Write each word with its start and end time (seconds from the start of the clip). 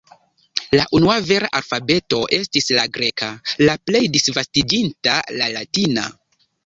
La 0.77 0.85
unua 0.99 1.17
vera 1.25 1.49
alfabeto 1.59 2.21
estis 2.37 2.69
la 2.77 2.85
greka, 2.95 3.29
la 3.67 3.75
plej 3.91 4.01
disvastiĝinta 4.17 5.19
la 5.37 5.51
latina. 5.59 6.09